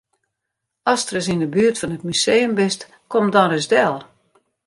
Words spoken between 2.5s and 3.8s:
bist, kom dan ris